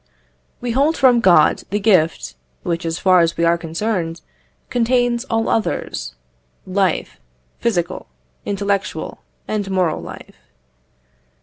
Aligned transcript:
We 0.61 0.71
hold 0.71 0.97
from 0.97 1.19
God 1.19 1.61
the 1.69 1.79
gift 1.79 2.33
which, 2.63 2.87
as 2.87 2.97
far 2.97 3.19
as 3.19 3.37
we 3.37 3.43
are 3.45 3.55
concerned, 3.55 4.21
contains 4.71 5.25
all 5.25 5.47
others, 5.47 6.15
Life 6.65 7.19
physical, 7.59 8.07
intellectual, 8.43 9.19
and 9.47 9.69
moral 9.69 10.01
life. 10.01 10.37